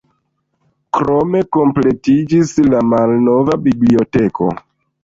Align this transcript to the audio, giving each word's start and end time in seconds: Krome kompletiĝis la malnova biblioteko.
Krome 0.97 1.43
kompletiĝis 1.57 2.55
la 2.73 2.81
malnova 2.91 3.61
biblioteko. 3.69 4.53